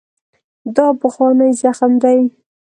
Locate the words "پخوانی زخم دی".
1.01-2.19